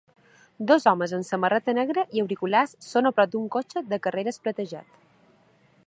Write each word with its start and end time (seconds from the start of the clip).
Dos 0.69 0.85
homes 0.91 1.11
amb 1.17 1.27
samarreta 1.27 1.75
negra 1.79 2.05
i 2.19 2.23
auriculars 2.23 2.73
són 2.87 3.11
a 3.11 3.13
prop 3.19 3.33
d'un 3.35 3.47
cotxe 3.57 3.85
de 3.93 4.01
carreres 4.09 4.43
platejat. 4.47 5.01